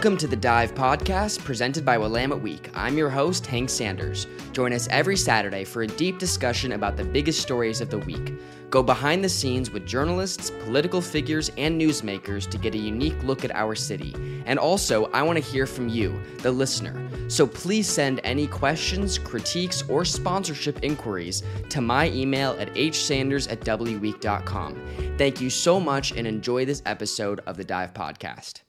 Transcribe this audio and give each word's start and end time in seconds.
Welcome 0.00 0.16
to 0.16 0.26
the 0.26 0.34
Dive 0.34 0.74
Podcast 0.74 1.44
presented 1.44 1.84
by 1.84 1.98
Willamette 1.98 2.40
Week. 2.40 2.70
I'm 2.72 2.96
your 2.96 3.10
host, 3.10 3.44
Hank 3.44 3.68
Sanders. 3.68 4.26
Join 4.52 4.72
us 4.72 4.88
every 4.90 5.14
Saturday 5.14 5.62
for 5.62 5.82
a 5.82 5.86
deep 5.86 6.18
discussion 6.18 6.72
about 6.72 6.96
the 6.96 7.04
biggest 7.04 7.42
stories 7.42 7.82
of 7.82 7.90
the 7.90 7.98
week. 7.98 8.32
Go 8.70 8.82
behind 8.82 9.22
the 9.22 9.28
scenes 9.28 9.70
with 9.70 9.84
journalists, 9.84 10.52
political 10.64 11.02
figures, 11.02 11.50
and 11.58 11.78
newsmakers 11.78 12.48
to 12.48 12.56
get 12.56 12.74
a 12.74 12.78
unique 12.78 13.22
look 13.24 13.44
at 13.44 13.54
our 13.54 13.74
city. 13.74 14.14
And 14.46 14.58
also, 14.58 15.10
I 15.12 15.22
want 15.22 15.36
to 15.36 15.44
hear 15.44 15.66
from 15.66 15.90
you, 15.90 16.18
the 16.38 16.50
listener. 16.50 17.06
So 17.28 17.46
please 17.46 17.86
send 17.86 18.22
any 18.24 18.46
questions, 18.46 19.18
critiques, 19.18 19.82
or 19.86 20.06
sponsorship 20.06 20.82
inquiries 20.82 21.42
to 21.68 21.82
my 21.82 22.08
email 22.08 22.56
at 22.58 22.72
hsanders 22.72 23.52
at 23.52 23.60
wweek.com. 23.60 24.80
Thank 25.18 25.42
you 25.42 25.50
so 25.50 25.78
much 25.78 26.12
and 26.12 26.26
enjoy 26.26 26.64
this 26.64 26.82
episode 26.86 27.40
of 27.40 27.58
the 27.58 27.64
Dive 27.64 27.92
Podcast. 27.92 28.62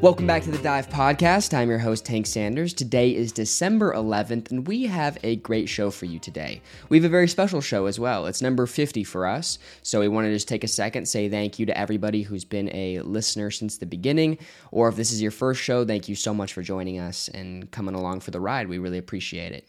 Welcome 0.00 0.26
back 0.26 0.44
to 0.44 0.50
the 0.50 0.56
Dive 0.56 0.88
Podcast. 0.88 1.52
I'm 1.52 1.68
your 1.68 1.78
host, 1.78 2.08
Hank 2.08 2.24
Sanders. 2.24 2.72
Today 2.72 3.14
is 3.14 3.32
December 3.32 3.92
11th, 3.92 4.50
and 4.50 4.66
we 4.66 4.84
have 4.84 5.18
a 5.22 5.36
great 5.36 5.68
show 5.68 5.90
for 5.90 6.06
you 6.06 6.18
today. 6.18 6.62
We 6.88 6.96
have 6.96 7.04
a 7.04 7.10
very 7.10 7.28
special 7.28 7.60
show 7.60 7.84
as 7.84 8.00
well. 8.00 8.24
It's 8.24 8.40
number 8.40 8.66
50 8.66 9.04
for 9.04 9.26
us, 9.26 9.58
so 9.82 10.00
we 10.00 10.08
want 10.08 10.24
to 10.24 10.32
just 10.32 10.48
take 10.48 10.64
a 10.64 10.68
second, 10.68 11.06
say 11.06 11.28
thank 11.28 11.58
you 11.58 11.66
to 11.66 11.76
everybody 11.76 12.22
who's 12.22 12.46
been 12.46 12.74
a 12.74 13.00
listener 13.00 13.50
since 13.50 13.76
the 13.76 13.84
beginning, 13.84 14.38
or 14.70 14.88
if 14.88 14.96
this 14.96 15.12
is 15.12 15.20
your 15.20 15.32
first 15.32 15.60
show, 15.60 15.84
thank 15.84 16.08
you 16.08 16.14
so 16.14 16.32
much 16.32 16.54
for 16.54 16.62
joining 16.62 16.98
us 16.98 17.28
and 17.28 17.70
coming 17.70 17.94
along 17.94 18.20
for 18.20 18.30
the 18.30 18.40
ride. 18.40 18.68
We 18.68 18.78
really 18.78 18.96
appreciate 18.96 19.52
it. 19.52 19.68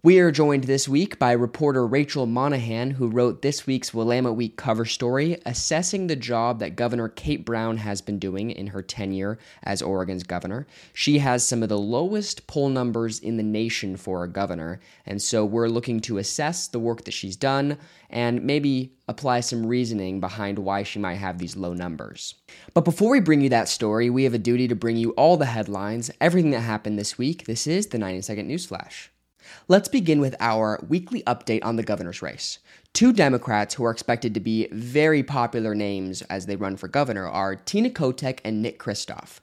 We 0.00 0.20
are 0.20 0.30
joined 0.30 0.64
this 0.64 0.88
week 0.88 1.18
by 1.18 1.32
reporter 1.32 1.84
Rachel 1.84 2.24
Monahan, 2.24 2.92
who 2.92 3.08
wrote 3.08 3.42
this 3.42 3.66
week's 3.66 3.92
Willamette 3.92 4.36
Week 4.36 4.56
cover 4.56 4.84
story, 4.84 5.38
assessing 5.44 6.06
the 6.06 6.14
job 6.14 6.60
that 6.60 6.76
Governor 6.76 7.08
Kate 7.08 7.44
Brown 7.44 7.78
has 7.78 8.00
been 8.00 8.20
doing 8.20 8.52
in 8.52 8.68
her 8.68 8.80
tenure 8.80 9.40
as 9.64 9.82
Oregon's 9.82 10.22
governor. 10.22 10.68
She 10.94 11.18
has 11.18 11.42
some 11.42 11.64
of 11.64 11.68
the 11.68 11.80
lowest 11.80 12.46
poll 12.46 12.68
numbers 12.68 13.18
in 13.18 13.38
the 13.38 13.42
nation 13.42 13.96
for 13.96 14.22
a 14.22 14.28
governor, 14.28 14.78
and 15.04 15.20
so 15.20 15.44
we're 15.44 15.66
looking 15.66 15.98
to 16.02 16.18
assess 16.18 16.68
the 16.68 16.78
work 16.78 17.04
that 17.04 17.10
she's 17.10 17.34
done 17.34 17.76
and 18.08 18.44
maybe 18.44 18.92
apply 19.08 19.40
some 19.40 19.66
reasoning 19.66 20.20
behind 20.20 20.60
why 20.60 20.84
she 20.84 21.00
might 21.00 21.16
have 21.16 21.38
these 21.38 21.56
low 21.56 21.74
numbers. 21.74 22.36
But 22.72 22.84
before 22.84 23.10
we 23.10 23.18
bring 23.18 23.40
you 23.40 23.48
that 23.48 23.68
story, 23.68 24.10
we 24.10 24.22
have 24.22 24.34
a 24.34 24.38
duty 24.38 24.68
to 24.68 24.76
bring 24.76 24.96
you 24.96 25.10
all 25.14 25.36
the 25.36 25.46
headlines, 25.46 26.08
everything 26.20 26.52
that 26.52 26.60
happened 26.60 27.00
this 27.00 27.18
week. 27.18 27.46
This 27.46 27.66
is 27.66 27.88
the 27.88 27.98
90 27.98 28.22
Second 28.22 28.46
News 28.46 28.64
Flash. 28.64 29.10
Let's 29.68 29.88
begin 29.88 30.20
with 30.20 30.34
our 30.40 30.82
weekly 30.88 31.22
update 31.22 31.64
on 31.64 31.76
the 31.76 31.82
governor's 31.82 32.22
race. 32.22 32.58
Two 32.92 33.12
Democrats 33.12 33.74
who 33.74 33.84
are 33.84 33.90
expected 33.90 34.34
to 34.34 34.40
be 34.40 34.68
very 34.72 35.22
popular 35.22 35.74
names 35.74 36.22
as 36.22 36.46
they 36.46 36.56
run 36.56 36.76
for 36.76 36.88
governor 36.88 37.28
are 37.28 37.54
Tina 37.54 37.90
Kotek 37.90 38.40
and 38.44 38.62
Nick 38.62 38.78
Kristof. 38.78 39.40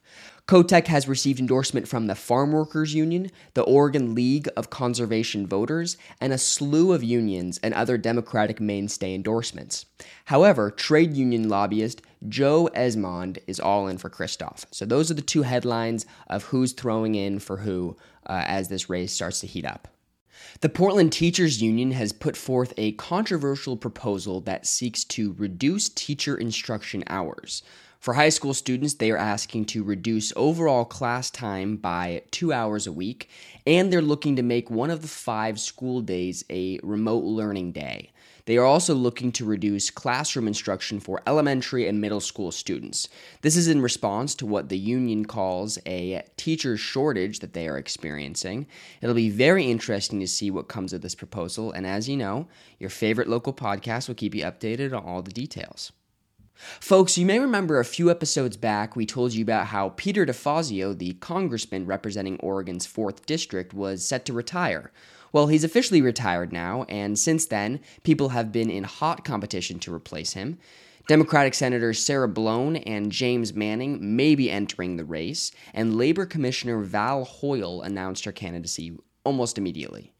Kotek 0.47 0.85
has 0.87 1.07
received 1.07 1.39
endorsement 1.39 1.87
from 1.87 2.05
the 2.05 2.13
Farm 2.13 2.51
Workers 2.51 2.93
Union, 2.93 3.31
the 3.55 3.63
Oregon 3.63 4.13
League 4.13 4.47
of 4.55 4.69
Conservation 4.69 5.47
Voters, 5.47 5.97
and 6.21 6.31
a 6.31 6.37
slew 6.37 6.93
of 6.93 7.03
unions 7.03 7.59
and 7.63 7.73
other 7.73 7.97
Democratic 7.97 8.61
mainstay 8.61 9.15
endorsements. 9.15 9.87
However, 10.25 10.69
trade 10.69 11.13
union 11.13 11.49
lobbyist 11.49 12.03
Joe 12.29 12.69
Esmonde 12.75 13.39
is 13.47 13.59
all 13.59 13.87
in 13.87 13.97
for 13.97 14.11
Kristof. 14.11 14.65
So 14.69 14.85
those 14.85 15.09
are 15.09 15.15
the 15.15 15.23
two 15.23 15.41
headlines 15.41 16.05
of 16.27 16.43
who's 16.43 16.73
throwing 16.73 17.15
in 17.15 17.39
for 17.39 17.57
who 17.57 17.97
uh, 18.27 18.43
as 18.45 18.67
this 18.67 18.87
race 18.87 19.13
starts 19.13 19.39
to 19.39 19.47
heat 19.47 19.65
up. 19.65 19.87
The 20.61 20.69
Portland 20.69 21.11
Teachers 21.11 21.61
Union 21.61 21.91
has 21.91 22.13
put 22.13 22.37
forth 22.37 22.71
a 22.77 22.91
controversial 22.93 23.77
proposal 23.77 24.41
that 24.41 24.67
seeks 24.67 25.03
to 25.05 25.33
reduce 25.39 25.89
teacher 25.89 26.37
instruction 26.37 27.03
hours. 27.07 27.63
For 28.05 28.13
high 28.13 28.29
school 28.29 28.53
students, 28.53 28.93
they 28.93 29.09
are 29.09 29.17
asking 29.17 29.65
to 29.65 29.83
reduce 29.83 30.31
overall 30.35 30.85
class 30.85 31.31
time 31.31 31.75
by 31.75 32.21
two 32.29 32.53
hours 32.53 32.85
a 32.85 32.91
week, 32.91 33.31
and 33.65 33.91
they're 33.91 33.99
looking 33.99 34.35
to 34.35 34.43
make 34.43 34.69
one 34.69 34.91
of 34.91 35.01
the 35.01 35.07
five 35.07 35.59
school 35.59 36.01
days 36.01 36.45
a 36.51 36.79
remote 36.83 37.23
learning 37.23 37.71
day. 37.71 38.11
They 38.45 38.57
are 38.57 38.63
also 38.63 38.93
looking 38.93 39.31
to 39.31 39.43
reduce 39.43 39.89
classroom 39.89 40.47
instruction 40.47 40.99
for 40.99 41.23
elementary 41.25 41.87
and 41.87 41.99
middle 41.99 42.19
school 42.19 42.51
students. 42.51 43.09
This 43.41 43.57
is 43.57 43.67
in 43.67 43.81
response 43.81 44.35
to 44.35 44.45
what 44.45 44.69
the 44.69 44.77
union 44.77 45.25
calls 45.25 45.79
a 45.87 46.23
teacher 46.37 46.77
shortage 46.77 47.39
that 47.39 47.53
they 47.53 47.67
are 47.67 47.79
experiencing. 47.79 48.67
It'll 49.01 49.15
be 49.15 49.31
very 49.31 49.65
interesting 49.65 50.19
to 50.19 50.27
see 50.27 50.51
what 50.51 50.67
comes 50.67 50.93
of 50.93 51.01
this 51.01 51.15
proposal, 51.15 51.71
and 51.71 51.87
as 51.87 52.07
you 52.07 52.17
know, 52.17 52.49
your 52.77 52.91
favorite 52.91 53.27
local 53.27 53.51
podcast 53.51 54.07
will 54.07 54.13
keep 54.13 54.35
you 54.35 54.43
updated 54.43 54.95
on 54.95 55.03
all 55.03 55.23
the 55.23 55.31
details. 55.31 55.91
Folks, 56.55 57.17
you 57.17 57.25
may 57.25 57.39
remember 57.39 57.79
a 57.79 57.85
few 57.85 58.09
episodes 58.09 58.55
back 58.55 58.95
we 58.95 59.05
told 59.05 59.33
you 59.33 59.43
about 59.43 59.67
how 59.67 59.89
Peter 59.89 60.25
DeFazio, 60.25 60.97
the 60.97 61.13
congressman 61.13 61.85
representing 61.85 62.39
Oregon's 62.39 62.87
4th 62.87 63.25
District, 63.25 63.73
was 63.73 64.05
set 64.05 64.25
to 64.25 64.33
retire. 64.33 64.91
Well, 65.33 65.47
he's 65.47 65.65
officially 65.65 66.01
retired 66.01 66.53
now, 66.53 66.83
and 66.87 67.19
since 67.19 67.45
then, 67.45 67.81
people 68.03 68.29
have 68.29 68.53
been 68.53 68.69
in 68.69 68.85
hot 68.85 69.25
competition 69.25 69.79
to 69.79 69.93
replace 69.93 70.31
him. 70.31 70.57
Democratic 71.07 71.53
Senators 71.53 71.99
Sarah 71.99 72.29
Blown 72.29 72.77
and 72.77 73.11
James 73.11 73.53
Manning 73.53 74.15
may 74.15 74.33
be 74.33 74.49
entering 74.49 74.95
the 74.95 75.05
race, 75.05 75.51
and 75.73 75.97
Labor 75.97 76.25
Commissioner 76.25 76.81
Val 76.81 77.25
Hoyle 77.25 77.81
announced 77.81 78.25
her 78.25 78.31
candidacy 78.31 78.97
almost 79.23 79.57
immediately. 79.57 80.14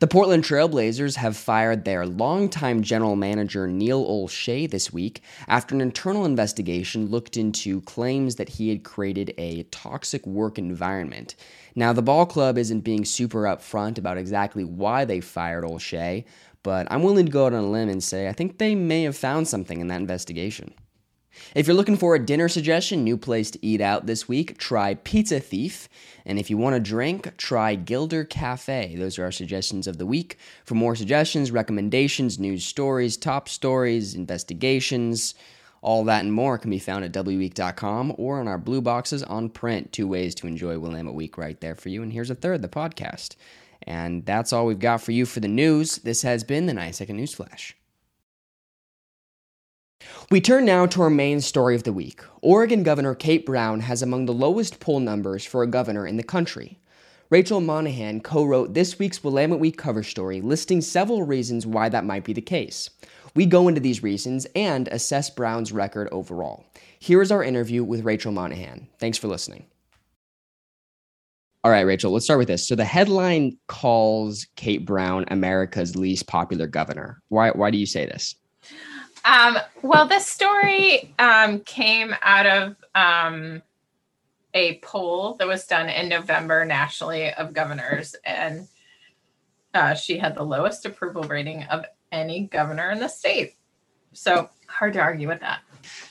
The 0.00 0.06
Portland 0.06 0.44
Trailblazers 0.44 1.16
have 1.16 1.36
fired 1.36 1.84
their 1.84 2.06
longtime 2.06 2.82
general 2.82 3.16
manager 3.16 3.66
Neil 3.66 4.04
Olshey 4.04 4.70
this 4.70 4.92
week 4.92 5.22
after 5.48 5.74
an 5.74 5.80
internal 5.80 6.24
investigation 6.24 7.06
looked 7.06 7.36
into 7.36 7.80
claims 7.82 8.36
that 8.36 8.50
he 8.50 8.68
had 8.68 8.84
created 8.84 9.34
a 9.38 9.64
toxic 9.64 10.26
work 10.26 10.58
environment. 10.58 11.34
Now, 11.74 11.92
the 11.92 12.02
ball 12.02 12.26
club 12.26 12.58
isn't 12.58 12.80
being 12.80 13.04
super 13.04 13.42
upfront 13.42 13.98
about 13.98 14.18
exactly 14.18 14.64
why 14.64 15.04
they 15.04 15.20
fired 15.20 15.64
Olshey, 15.64 16.24
but 16.62 16.86
I'm 16.90 17.02
willing 17.02 17.26
to 17.26 17.32
go 17.32 17.46
out 17.46 17.52
on 17.52 17.64
a 17.64 17.70
limb 17.70 17.88
and 17.88 18.02
say 18.02 18.28
I 18.28 18.32
think 18.32 18.58
they 18.58 18.74
may 18.74 19.02
have 19.04 19.16
found 19.16 19.46
something 19.46 19.80
in 19.80 19.86
that 19.88 20.00
investigation. 20.00 20.74
If 21.54 21.66
you're 21.66 21.76
looking 21.76 21.96
for 21.96 22.14
a 22.14 22.24
dinner 22.24 22.48
suggestion, 22.48 23.04
new 23.04 23.16
place 23.16 23.50
to 23.52 23.64
eat 23.64 23.80
out 23.80 24.06
this 24.06 24.28
week, 24.28 24.58
try 24.58 24.94
Pizza 24.94 25.40
Thief. 25.40 25.88
And 26.24 26.38
if 26.38 26.50
you 26.50 26.56
want 26.56 26.76
a 26.76 26.80
drink, 26.80 27.36
try 27.36 27.74
Gilder 27.74 28.24
Cafe. 28.24 28.96
Those 28.96 29.18
are 29.18 29.24
our 29.24 29.32
suggestions 29.32 29.86
of 29.86 29.98
the 29.98 30.06
week. 30.06 30.38
For 30.64 30.74
more 30.74 30.96
suggestions, 30.96 31.50
recommendations, 31.50 32.38
news 32.38 32.64
stories, 32.64 33.16
top 33.16 33.48
stories, 33.48 34.14
investigations, 34.14 35.34
all 35.82 36.04
that 36.04 36.24
and 36.24 36.32
more 36.32 36.58
can 36.58 36.70
be 36.70 36.80
found 36.80 37.04
at 37.04 37.12
wweek.com 37.12 38.14
or 38.18 38.40
on 38.40 38.48
our 38.48 38.58
blue 38.58 38.80
boxes 38.80 39.22
on 39.22 39.48
print. 39.48 39.92
Two 39.92 40.08
ways 40.08 40.34
to 40.34 40.46
enjoy 40.48 40.78
Willamette 40.78 41.14
Week 41.14 41.38
right 41.38 41.60
there 41.60 41.76
for 41.76 41.90
you. 41.90 42.02
And 42.02 42.12
here's 42.12 42.30
a 42.30 42.34
third, 42.34 42.60
the 42.62 42.68
podcast. 42.68 43.36
And 43.82 44.26
that's 44.26 44.52
all 44.52 44.66
we've 44.66 44.78
got 44.80 45.00
for 45.00 45.12
you 45.12 45.26
for 45.26 45.40
the 45.40 45.48
news. 45.48 45.98
This 45.98 46.22
has 46.22 46.42
been 46.42 46.66
the 46.66 46.74
90 46.74 46.92
Second 46.92 47.16
News 47.16 47.34
Flash. 47.34 47.76
We 50.28 50.40
turn 50.40 50.64
now 50.64 50.86
to 50.86 51.02
our 51.02 51.10
main 51.10 51.40
story 51.40 51.76
of 51.76 51.84
the 51.84 51.92
week. 51.92 52.20
Oregon 52.42 52.82
Governor 52.82 53.14
Kate 53.14 53.46
Brown 53.46 53.78
has 53.80 54.02
among 54.02 54.26
the 54.26 54.34
lowest 54.34 54.80
poll 54.80 54.98
numbers 54.98 55.44
for 55.44 55.62
a 55.62 55.68
governor 55.68 56.04
in 56.04 56.16
the 56.16 56.24
country. 56.24 56.80
Rachel 57.30 57.60
Monahan 57.60 58.20
co 58.20 58.44
wrote 58.44 58.74
this 58.74 58.98
week's 58.98 59.22
Willamette 59.22 59.60
Week 59.60 59.78
cover 59.78 60.02
story, 60.02 60.40
listing 60.40 60.80
several 60.80 61.22
reasons 61.22 61.64
why 61.64 61.88
that 61.88 62.04
might 62.04 62.24
be 62.24 62.32
the 62.32 62.40
case. 62.40 62.90
We 63.36 63.46
go 63.46 63.68
into 63.68 63.80
these 63.80 64.02
reasons 64.02 64.46
and 64.56 64.88
assess 64.88 65.30
Brown's 65.30 65.70
record 65.70 66.08
overall. 66.10 66.66
Here 66.98 67.22
is 67.22 67.30
our 67.30 67.44
interview 67.44 67.84
with 67.84 68.04
Rachel 68.04 68.32
Monahan. 68.32 68.88
Thanks 68.98 69.18
for 69.18 69.28
listening. 69.28 69.66
All 71.62 71.70
right, 71.70 71.82
Rachel, 71.82 72.12
let's 72.12 72.24
start 72.24 72.38
with 72.38 72.48
this. 72.48 72.66
So 72.66 72.74
the 72.74 72.84
headline 72.84 73.58
calls 73.66 74.46
Kate 74.56 74.84
Brown 74.86 75.24
America's 75.28 75.96
least 75.96 76.26
popular 76.26 76.66
governor. 76.66 77.22
Why, 77.28 77.50
why 77.50 77.70
do 77.70 77.78
you 77.78 77.86
say 77.86 78.06
this? 78.06 78.34
Um, 79.26 79.58
well, 79.82 80.06
this 80.06 80.24
story 80.24 81.12
um, 81.18 81.60
came 81.60 82.14
out 82.22 82.46
of 82.46 82.76
um, 82.94 83.60
a 84.54 84.78
poll 84.84 85.34
that 85.34 85.48
was 85.48 85.66
done 85.66 85.88
in 85.88 86.08
November 86.08 86.64
nationally 86.64 87.32
of 87.34 87.52
governors, 87.52 88.14
and 88.24 88.68
uh, 89.74 89.94
she 89.94 90.16
had 90.16 90.36
the 90.36 90.44
lowest 90.44 90.86
approval 90.86 91.24
rating 91.24 91.64
of 91.64 91.84
any 92.12 92.46
governor 92.46 92.92
in 92.92 93.00
the 93.00 93.08
state. 93.08 93.56
So 94.12 94.48
hard 94.68 94.92
to 94.92 95.00
argue 95.00 95.26
with 95.26 95.40
that. 95.40 95.60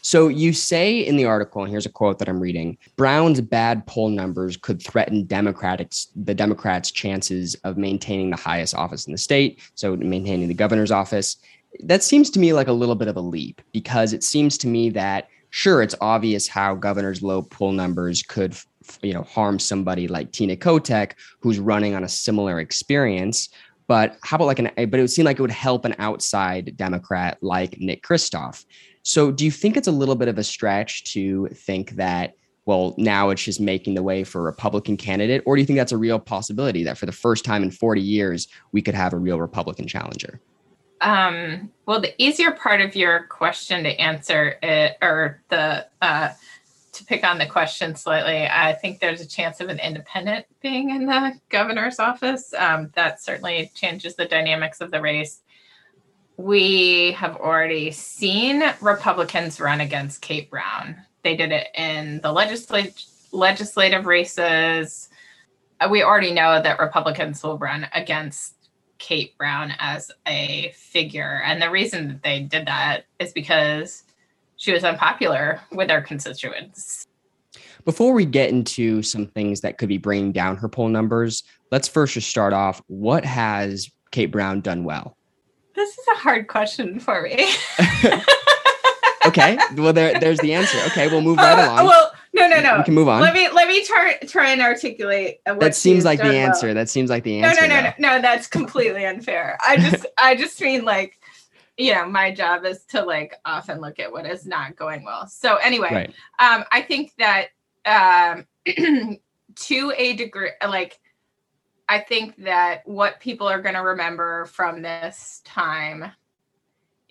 So 0.02 0.28
you 0.28 0.52
say 0.52 1.00
in 1.00 1.16
the 1.16 1.26
article, 1.26 1.64
and 1.64 1.72
here's 1.72 1.86
a 1.86 1.90
quote 1.90 2.20
that 2.20 2.28
I'm 2.28 2.42
reading: 2.42 2.78
Brown's 2.98 3.40
bad 3.40 3.88
poll 3.88 4.10
numbers 4.10 4.58
could 4.58 4.82
threaten 4.82 5.26
Democrats, 5.26 6.10
the 6.18 6.36
Democrats' 6.36 6.92
chances 6.92 7.56
of 7.64 7.78
maintaining 7.78 8.30
the 8.30 8.38
highest 8.38 8.76
office 8.76 9.06
in 9.08 9.14
the 9.14 9.18
state, 9.18 9.62
so 9.74 9.96
maintaining 9.96 10.50
the 10.50 10.54
governor's 10.54 10.92
office 10.92 11.38
that 11.82 12.04
seems 12.04 12.30
to 12.32 12.40
me 12.40 12.54
like 12.54 12.68
a 12.68 12.74
little 12.74 12.96
bit 12.96 13.08
of 13.08 13.18
a 13.18 13.22
leap 13.22 13.62
because 13.72 14.14
it 14.14 14.24
seems 14.24 14.58
to 14.60 14.68
me 14.68 14.90
that 14.92 15.28
sure 15.50 15.82
it's 15.82 15.96
obvious 16.02 16.48
how 16.48 16.76
governors 16.76 17.22
low 17.22 17.42
poll 17.42 17.72
numbers 17.72 18.22
could 18.22 18.56
you 19.02 19.14
know 19.14 19.24
harm 19.24 19.60
somebody 19.60 20.08
like 20.08 20.32
Tina 20.32 20.56
Kotek 20.56 21.14
who's 21.40 21.60
running 21.60 21.96
on 21.96 22.04
a 22.04 22.10
similar 22.10 22.60
experience. 22.60 23.50
But 23.88 24.18
how 24.24 24.36
about 24.36 24.46
like 24.46 24.60
an 24.60 24.72
but 24.76 25.00
it 25.00 25.02
would 25.02 25.12
seem 25.12 25.26
like 25.26 25.38
it 25.38 25.42
would 25.42 25.52
help 25.52 25.86
an 25.86 25.96
outside 26.00 26.76
Democrat 26.76 27.38
like 27.42 27.78
Nick 27.80 28.04
Kristof. 28.04 28.66
So 29.04 29.32
do 29.32 29.46
you 29.46 29.52
think 29.52 29.78
it's 29.78 29.88
a 29.88 29.92
little 29.92 30.16
bit 30.16 30.28
of 30.28 30.38
a 30.38 30.44
stretch 30.44 31.04
to 31.14 31.48
think 31.50 31.92
that 31.92 32.36
well, 32.66 32.96
now 32.98 33.30
it's 33.30 33.44
just 33.44 33.62
making 33.62 33.94
the 33.94 34.02
way 34.02 34.24
for 34.24 34.42
a 34.42 34.44
Republican 34.44 34.98
candidate? 34.98 35.44
Or 35.46 35.56
do 35.56 35.62
you 35.62 35.68
think 35.68 35.78
that's 35.78 35.92
a 35.92 35.98
real 35.98 36.18
possibility 36.18 36.84
that 36.84 36.98
for 36.98 37.06
the 37.06 37.12
first 37.12 37.46
time 37.46 37.62
in 37.62 37.70
40 37.70 38.02
years, 38.02 38.48
we 38.72 38.82
could 38.82 38.96
have 38.96 39.14
a 39.14 39.18
real 39.18 39.40
Republican 39.40 39.88
challenger? 39.88 40.42
Um, 41.06 41.72
well, 41.86 42.02
the 42.02 42.20
easier 42.22 42.50
part 42.50 42.82
of 42.82 42.96
your 42.96 43.28
question 43.28 43.84
to 43.84 43.92
answer 43.92 44.58
it, 44.64 44.98
or 45.04 45.40
the 45.50 45.86
uh, 46.02 46.30
to 46.94 47.06
pick 47.06 47.24
on 47.24 47.38
the 47.38 47.46
question 47.46 47.96
slightly, 47.96 48.48
I 48.48 48.74
think 48.74 49.00
there's 49.00 49.22
a 49.22 49.28
chance 49.28 49.62
of 49.62 49.70
an 49.70 49.80
independent 49.80 50.48
being 50.62 50.90
in 50.90 51.06
the 51.06 51.40
governor's 51.50 52.00
office. 52.00 52.56
Um, 52.58 52.92
that 52.96 53.22
certainly 53.22 53.72
changes 53.76 54.16
the 54.16 54.26
dynamics 54.26 54.82
of 54.82 54.90
the 54.90 55.00
race. 55.00 55.42
We 56.38 57.12
have 57.12 57.36
already 57.36 57.92
seen 57.92 58.64
Republicans 58.82 59.60
run 59.60 59.82
against 59.82 60.22
Kate 60.22 60.50
Brown. 60.50 60.96
They 61.22 61.36
did 61.36 61.52
it 61.52 61.68
in 61.76 62.20
the 62.22 62.32
legislative 62.32 63.00
legislative 63.32 64.08
races. 64.08 65.10
Uh, 65.80 65.88
we 65.92 66.02
already 66.02 66.34
know 66.34 66.60
that 66.60 66.80
Republicans 66.80 67.44
will 67.44 67.60
run 67.60 67.88
against 67.94 68.56
Kate 68.98 69.38
Brown 69.38 69.74
as 69.80 70.12
a 70.28 70.72
figure. 70.76 71.42
And 71.46 71.62
the 71.62 71.70
reason 71.70 72.08
that 72.08 72.24
they 72.24 72.42
did 72.42 72.68
that 72.68 73.06
is 73.20 73.34
because 73.34 74.04
she 74.58 74.72
was 74.72 74.84
unpopular 74.84 75.62
with 75.72 75.88
their 75.88 76.02
constituents. 76.02 77.06
Before 77.84 78.14
we 78.14 78.26
get 78.26 78.50
into 78.50 79.02
some 79.04 79.28
things 79.28 79.62
that 79.62 79.78
could 79.78 79.90
be 79.90 79.98
bringing 79.98 80.32
down 80.32 80.58
her 80.58 80.68
poll 80.68 80.90
numbers, 80.90 81.44
let's 81.72 81.88
first 81.88 82.14
just 82.14 82.30
start 82.30 82.54
off. 82.54 82.82
What 82.88 83.24
has 83.26 83.90
Kate 84.12 84.32
Brown 84.32 84.62
done 84.62 84.84
well? 84.84 85.18
This 85.76 85.90
is 85.98 86.06
a 86.14 86.18
hard 86.18 86.48
question 86.48 87.00
for 87.00 87.22
me. 87.22 87.50
okay. 89.26 89.58
Well, 89.76 89.94
there, 89.94 90.20
there's 90.20 90.40
the 90.40 90.54
answer. 90.54 90.78
Okay, 90.88 91.08
we'll 91.10 91.22
move 91.22 91.38
right 91.38 91.60
uh, 91.60 91.66
along. 91.66 91.86
Well, 91.86 92.12
no, 92.36 92.50
no, 92.50 92.62
no. 92.62 92.78
We 92.78 92.84
can 92.84 92.94
move 92.94 93.08
on. 93.08 93.22
Let 93.22 93.34
me 93.34 93.50
let 93.50 93.68
me 93.68 93.84
try 93.86 94.18
try 94.28 94.52
and 94.52 94.62
articulate. 94.62 95.40
that 95.46 95.74
seems 95.74 96.04
like 96.04 96.20
the 96.20 96.26
answer. 96.26 96.74
That 96.74 96.90
seems 96.90 97.10
like 97.10 97.24
the 97.24 97.40
answer. 97.40 97.62
No, 97.62 97.68
no, 97.68 97.82
no, 97.82 97.94
no, 97.98 98.16
no. 98.16 98.22
That's 98.22 98.48
completely 98.48 99.06
unfair. 99.06 99.58
I 99.66 99.78
just 99.90 100.06
I 100.18 100.36
just 100.36 100.60
mean 100.60 100.84
like, 100.84 101.20
you 101.78 101.94
know, 101.94 102.06
my 102.08 102.34
job 102.34 102.66
is 102.66 102.84
to 102.88 103.04
like 103.04 103.36
often 103.46 103.80
look 103.80 104.00
at 104.00 104.12
what 104.12 104.26
is 104.26 104.46
not 104.46 104.76
going 104.76 105.06
well. 105.06 105.28
So 105.28 105.56
anyway, 105.56 105.90
right. 105.92 106.14
um, 106.40 106.66
I 106.72 106.82
think 106.82 107.14
that 107.18 107.48
um, 107.86 108.46
to 109.56 109.94
a 109.98 110.14
degree, 110.14 110.52
like. 110.62 111.00
I 111.88 112.00
think 112.00 112.36
that 112.38 112.82
what 112.88 113.20
people 113.20 113.48
are 113.48 113.62
going 113.62 113.76
to 113.76 113.82
remember 113.82 114.46
from 114.46 114.82
this 114.82 115.44
time 115.46 116.12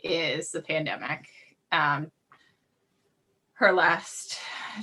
is 0.03 0.51
the 0.51 0.61
pandemic. 0.61 1.29
Um, 1.71 2.11
her 3.55 3.73
last 3.73 4.37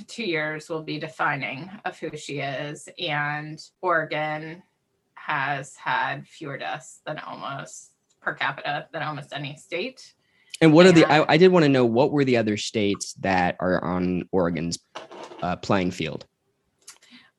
two 0.06 0.24
years 0.24 0.68
will 0.68 0.82
be 0.82 0.98
defining 0.98 1.70
of 1.84 1.98
who 1.98 2.16
she 2.16 2.40
is. 2.40 2.88
And 2.98 3.60
Oregon 3.80 4.62
has 5.14 5.76
had 5.76 6.26
fewer 6.26 6.58
deaths 6.58 7.00
than 7.06 7.18
almost 7.18 7.92
per 8.20 8.34
capita 8.34 8.88
than 8.92 9.02
almost 9.02 9.32
any 9.32 9.56
state. 9.56 10.14
And 10.60 10.72
what 10.72 10.86
and, 10.86 10.96
are 10.96 11.00
the? 11.00 11.12
I, 11.12 11.32
I, 11.34 11.36
did 11.36 11.50
want 11.50 11.64
to 11.64 11.68
know 11.68 11.84
what 11.84 12.12
were 12.12 12.24
the 12.24 12.36
other 12.36 12.56
states 12.56 13.14
that 13.14 13.56
are 13.58 13.82
on 13.82 14.28
Oregon's 14.30 14.78
uh, 15.42 15.56
playing 15.56 15.90
field. 15.90 16.26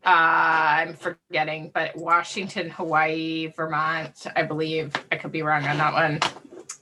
Uh, 0.05 0.09
I'm 0.09 0.95
forgetting, 0.95 1.71
but 1.73 1.95
Washington, 1.95 2.69
Hawaii, 2.69 3.53
Vermont, 3.55 4.27
I 4.35 4.43
believe. 4.43 4.93
I 5.11 5.15
could 5.15 5.31
be 5.31 5.43
wrong 5.43 5.65
on 5.65 5.77
that 5.77 5.93
one. 5.93 6.19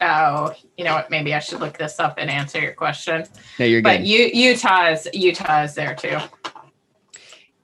Oh, 0.01 0.53
you 0.77 0.83
know 0.83 0.95
what? 0.95 1.11
Maybe 1.11 1.33
I 1.33 1.39
should 1.39 1.59
look 1.59 1.77
this 1.77 1.99
up 1.99 2.15
and 2.17 2.29
answer 2.29 2.59
your 2.59 2.73
question. 2.73 3.25
No, 3.59 3.65
you're 3.65 3.81
good. 3.81 3.99
But 3.99 4.01
U- 4.01 4.31
Utah 4.33 4.89
is 4.89 5.07
Utah 5.13 5.63
is 5.63 5.75
there 5.75 5.93
too. 5.93 6.17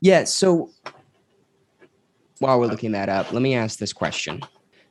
Yeah. 0.01 0.25
So 0.25 0.69
while 2.39 2.59
we're 2.59 2.67
looking 2.67 2.91
that 2.91 3.09
up, 3.09 3.31
let 3.33 3.41
me 3.41 3.55
ask 3.55 3.79
this 3.79 3.93
question. 3.93 4.41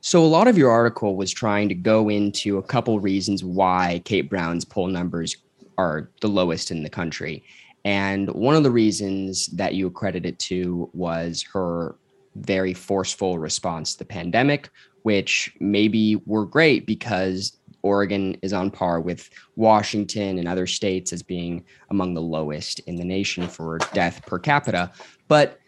So 0.00 0.24
a 0.24 0.26
lot 0.26 0.48
of 0.48 0.58
your 0.58 0.70
article 0.70 1.16
was 1.16 1.32
trying 1.32 1.68
to 1.68 1.74
go 1.74 2.08
into 2.08 2.58
a 2.58 2.62
couple 2.62 2.98
reasons 3.00 3.44
why 3.44 4.02
Kate 4.04 4.28
Brown's 4.28 4.64
poll 4.64 4.88
numbers 4.88 5.36
are 5.78 6.10
the 6.20 6.28
lowest 6.28 6.70
in 6.70 6.82
the 6.82 6.90
country. 6.90 7.44
And 7.84 8.28
one 8.30 8.56
of 8.56 8.64
the 8.64 8.70
reasons 8.70 9.46
that 9.48 9.74
you 9.74 9.86
accredited 9.86 10.38
to 10.40 10.90
was 10.92 11.44
her 11.52 11.96
very 12.34 12.74
forceful 12.74 13.38
response 13.38 13.92
to 13.92 13.98
the 13.98 14.04
pandemic, 14.04 14.68
which 15.06 15.54
maybe 15.60 16.20
were 16.26 16.44
great 16.44 16.84
because 16.84 17.56
Oregon 17.82 18.36
is 18.42 18.52
on 18.52 18.72
par 18.72 19.00
with 19.00 19.30
Washington 19.54 20.36
and 20.36 20.48
other 20.48 20.66
states 20.66 21.12
as 21.12 21.22
being 21.22 21.64
among 21.90 22.14
the 22.14 22.20
lowest 22.20 22.80
in 22.88 22.96
the 22.96 23.04
nation 23.04 23.46
for 23.46 23.78
death 23.92 24.26
per 24.26 24.40
capita. 24.40 24.90
But 25.28 25.60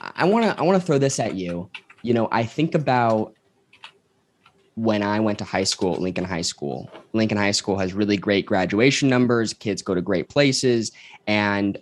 I 0.00 0.24
want 0.26 0.44
to 0.44 0.56
I 0.56 0.62
want 0.62 0.80
to 0.80 0.86
throw 0.86 0.98
this 0.98 1.18
at 1.18 1.34
you. 1.34 1.68
You 2.02 2.14
know, 2.14 2.28
I 2.30 2.44
think 2.44 2.76
about 2.76 3.34
when 4.76 5.02
I 5.02 5.18
went 5.18 5.38
to 5.40 5.44
high 5.44 5.64
school 5.64 5.94
Lincoln 5.94 6.22
High 6.22 6.42
School. 6.42 6.88
Lincoln 7.14 7.36
High 7.36 7.50
School 7.50 7.76
has 7.76 7.94
really 7.94 8.16
great 8.16 8.46
graduation 8.46 9.08
numbers, 9.08 9.52
kids 9.54 9.82
go 9.82 9.96
to 9.96 10.02
great 10.02 10.28
places, 10.28 10.92
and 11.26 11.78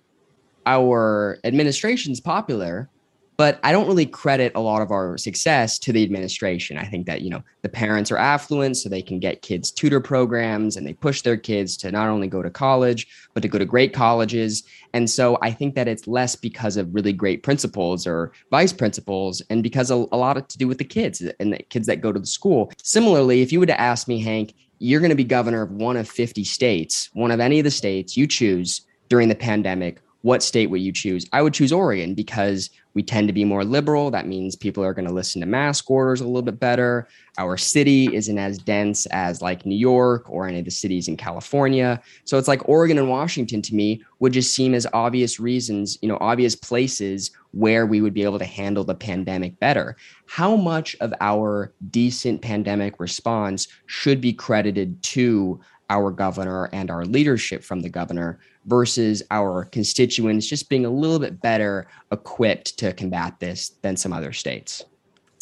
our 0.64 1.38
administration's 1.44 2.20
popular, 2.22 2.88
but 3.36 3.58
I 3.62 3.72
don't 3.72 3.86
really 3.86 4.06
credit 4.06 4.52
a 4.54 4.60
lot 4.60 4.82
of 4.82 4.90
our 4.90 5.16
success 5.16 5.78
to 5.80 5.92
the 5.92 6.02
administration. 6.02 6.76
I 6.76 6.84
think 6.84 7.06
that, 7.06 7.22
you 7.22 7.30
know, 7.30 7.42
the 7.62 7.68
parents 7.68 8.10
are 8.10 8.18
affluent 8.18 8.76
so 8.76 8.88
they 8.88 9.02
can 9.02 9.18
get 9.18 9.42
kids 9.42 9.70
tutor 9.70 10.00
programs 10.00 10.76
and 10.76 10.86
they 10.86 10.92
push 10.92 11.22
their 11.22 11.36
kids 11.36 11.76
to 11.78 11.90
not 11.90 12.08
only 12.08 12.28
go 12.28 12.42
to 12.42 12.50
college, 12.50 13.06
but 13.34 13.42
to 13.42 13.48
go 13.48 13.58
to 13.58 13.64
great 13.64 13.92
colleges. 13.92 14.64
And 14.92 15.08
so 15.08 15.38
I 15.42 15.50
think 15.50 15.74
that 15.74 15.88
it's 15.88 16.06
less 16.06 16.36
because 16.36 16.76
of 16.76 16.94
really 16.94 17.12
great 17.12 17.42
principals 17.42 18.06
or 18.06 18.32
vice 18.50 18.72
principals 18.72 19.42
and 19.48 19.62
because 19.62 19.90
a, 19.90 19.94
a 20.12 20.16
lot 20.16 20.36
of 20.36 20.48
to 20.48 20.58
do 20.58 20.68
with 20.68 20.78
the 20.78 20.84
kids 20.84 21.22
and 21.40 21.52
the 21.52 21.58
kids 21.70 21.86
that 21.86 22.00
go 22.00 22.12
to 22.12 22.20
the 22.20 22.26
school. 22.26 22.70
Similarly, 22.82 23.40
if 23.42 23.52
you 23.52 23.60
were 23.60 23.66
to 23.66 23.80
ask 23.80 24.08
me, 24.08 24.20
Hank, 24.20 24.54
you're 24.78 25.00
going 25.00 25.10
to 25.10 25.16
be 25.16 25.24
governor 25.24 25.62
of 25.62 25.70
one 25.70 25.96
of 25.96 26.08
50 26.08 26.44
states, 26.44 27.08
one 27.14 27.30
of 27.30 27.40
any 27.40 27.60
of 27.60 27.64
the 27.64 27.70
states 27.70 28.16
you 28.16 28.26
choose 28.26 28.82
during 29.08 29.28
the 29.28 29.34
pandemic, 29.34 30.00
what 30.22 30.42
state 30.42 30.70
would 30.70 30.80
you 30.80 30.92
choose? 30.92 31.26
I 31.32 31.42
would 31.42 31.54
choose 31.54 31.72
Oregon 31.72 32.14
because 32.14 32.70
we 32.94 33.02
tend 33.02 33.28
to 33.28 33.32
be 33.32 33.44
more 33.44 33.64
liberal. 33.64 34.10
That 34.10 34.26
means 34.26 34.54
people 34.54 34.84
are 34.84 34.94
going 34.94 35.06
to 35.06 35.14
listen 35.14 35.40
to 35.40 35.46
mask 35.46 35.90
orders 35.90 36.20
a 36.20 36.26
little 36.26 36.42
bit 36.42 36.60
better. 36.60 37.08
Our 37.38 37.56
city 37.56 38.14
isn't 38.14 38.38
as 38.38 38.58
dense 38.58 39.06
as 39.06 39.40
like 39.40 39.64
New 39.64 39.76
York 39.76 40.28
or 40.28 40.46
any 40.46 40.58
of 40.58 40.64
the 40.64 40.70
cities 40.70 41.08
in 41.08 41.16
California. 41.16 42.02
So 42.24 42.38
it's 42.38 42.48
like 42.48 42.68
Oregon 42.68 42.98
and 42.98 43.08
Washington 43.08 43.62
to 43.62 43.74
me 43.74 44.02
would 44.18 44.32
just 44.32 44.54
seem 44.54 44.74
as 44.74 44.86
obvious 44.92 45.40
reasons, 45.40 45.98
you 46.02 46.08
know, 46.08 46.18
obvious 46.20 46.54
places 46.54 47.30
where 47.52 47.86
we 47.86 48.00
would 48.00 48.14
be 48.14 48.24
able 48.24 48.38
to 48.38 48.44
handle 48.44 48.84
the 48.84 48.94
pandemic 48.94 49.58
better. 49.60 49.96
How 50.26 50.56
much 50.56 50.96
of 51.00 51.14
our 51.20 51.72
decent 51.90 52.42
pandemic 52.42 53.00
response 53.00 53.68
should 53.86 54.20
be 54.20 54.32
credited 54.32 55.02
to 55.02 55.60
our 55.90 56.10
governor 56.10 56.70
and 56.72 56.90
our 56.90 57.04
leadership 57.04 57.62
from 57.62 57.80
the 57.80 57.90
governor 57.90 58.38
versus 58.66 59.22
our 59.30 59.64
constituents 59.64 60.46
just 60.46 60.68
being 60.68 60.84
a 60.84 60.90
little 60.90 61.18
bit 61.18 61.40
better 61.40 61.86
equipped 62.10 62.78
to 62.78 62.92
combat 62.92 63.38
this 63.40 63.70
than 63.82 63.96
some 63.96 64.12
other 64.12 64.32
states? 64.32 64.84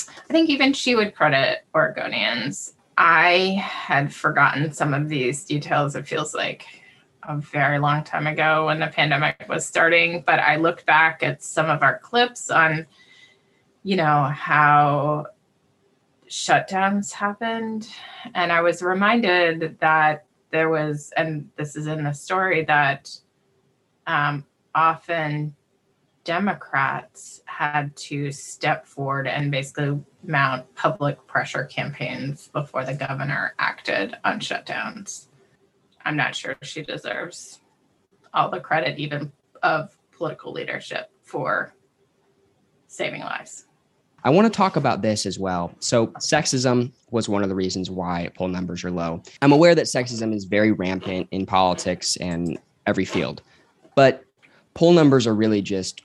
I 0.08 0.32
think 0.32 0.48
even 0.48 0.72
she 0.72 0.94
would 0.94 1.14
credit 1.14 1.64
Oregonians. 1.74 2.72
I 2.96 3.62
had 3.62 4.12
forgotten 4.12 4.72
some 4.72 4.94
of 4.94 5.08
these 5.08 5.44
details. 5.44 5.96
It 5.96 6.06
feels 6.06 6.34
like 6.34 6.66
a 7.22 7.36
very 7.36 7.78
long 7.78 8.04
time 8.04 8.26
ago 8.26 8.66
when 8.66 8.80
the 8.80 8.86
pandemic 8.86 9.46
was 9.48 9.66
starting, 9.66 10.22
but 10.26 10.38
I 10.38 10.56
looked 10.56 10.86
back 10.86 11.22
at 11.22 11.42
some 11.42 11.68
of 11.68 11.82
our 11.82 11.98
clips 11.98 12.50
on, 12.50 12.86
you 13.82 13.96
know, 13.96 14.24
how 14.24 15.26
shutdowns 16.28 17.12
happened. 17.12 17.88
And 18.34 18.52
I 18.52 18.60
was 18.62 18.82
reminded 18.82 19.78
that 19.80 20.24
there 20.50 20.68
was, 20.68 21.12
and 21.16 21.48
this 21.56 21.76
is 21.76 21.86
in 21.86 22.04
the 22.04 22.12
story, 22.12 22.64
that 22.64 23.10
um, 24.06 24.44
often 24.74 25.54
Democrats 26.24 27.42
had 27.46 27.94
to 27.96 28.30
step 28.30 28.86
forward 28.86 29.26
and 29.26 29.50
basically 29.50 30.00
mount 30.22 30.74
public 30.74 31.26
pressure 31.26 31.64
campaigns 31.64 32.48
before 32.48 32.84
the 32.84 32.94
governor 32.94 33.54
acted 33.58 34.16
on 34.24 34.40
shutdowns. 34.40 35.28
I'm 36.04 36.16
not 36.16 36.34
sure 36.34 36.56
she 36.62 36.82
deserves 36.82 37.60
all 38.32 38.50
the 38.50 38.60
credit, 38.60 38.98
even 38.98 39.32
of 39.62 39.96
political 40.12 40.52
leadership, 40.52 41.10
for 41.22 41.74
saving 42.86 43.20
lives. 43.20 43.66
I 44.24 44.30
want 44.30 44.52
to 44.52 44.56
talk 44.56 44.76
about 44.76 45.02
this 45.02 45.26
as 45.26 45.38
well. 45.38 45.74
So, 45.80 46.08
sexism 46.18 46.92
was 47.10 47.28
one 47.28 47.42
of 47.42 47.48
the 47.48 47.54
reasons 47.54 47.90
why 47.90 48.30
poll 48.34 48.48
numbers 48.48 48.84
are 48.84 48.90
low. 48.90 49.22
I'm 49.42 49.52
aware 49.52 49.74
that 49.74 49.86
sexism 49.86 50.34
is 50.34 50.44
very 50.44 50.72
rampant 50.72 51.28
in 51.30 51.46
politics 51.46 52.16
and 52.16 52.58
every 52.86 53.04
field, 53.04 53.42
but 53.94 54.24
poll 54.74 54.92
numbers 54.92 55.26
are 55.26 55.34
really 55.34 55.62
just 55.62 56.02